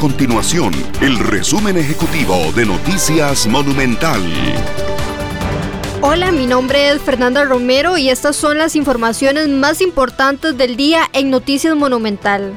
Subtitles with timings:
[0.00, 4.22] continuación el resumen ejecutivo de Noticias Monumental.
[6.00, 11.02] Hola, mi nombre es Fernanda Romero y estas son las informaciones más importantes del día
[11.12, 12.54] en Noticias Monumental.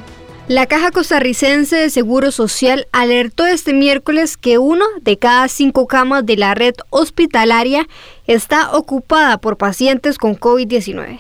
[0.48, 6.26] La Caja Costarricense de Seguro Social alertó este miércoles que uno de cada cinco camas
[6.26, 7.90] de la red hospitalaria
[8.26, 11.20] está ocupada por pacientes con COVID-19.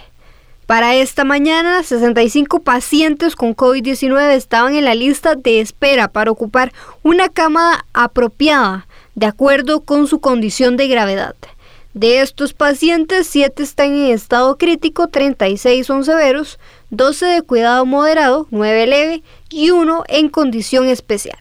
[0.66, 6.72] Para esta mañana, 65 pacientes con COVID-19 estaban en la lista de espera para ocupar
[7.03, 11.36] una cama apropiada de acuerdo con su condición de gravedad.
[11.94, 16.59] De estos pacientes, 7 están en estado crítico, 36 son severos,
[16.91, 21.38] 12 de cuidado moderado, 9 leve y 1 en condición especial.